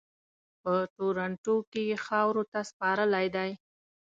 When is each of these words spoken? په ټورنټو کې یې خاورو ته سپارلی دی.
په 0.61 0.73
ټورنټو 0.95 1.55
کې 1.71 1.81
یې 1.89 1.97
خاورو 2.05 2.43
ته 2.51 2.59
سپارلی 2.69 3.27
دی. 3.35 3.51